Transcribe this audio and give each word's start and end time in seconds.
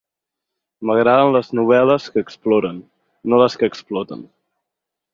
M'agraden 0.89 1.35
les 1.35 1.53
novel·les 1.59 2.09
que 2.15 2.23
exploren, 2.27 2.83
no 3.31 3.45
les 3.45 3.59
que 3.63 3.73
exploten. 3.75 4.29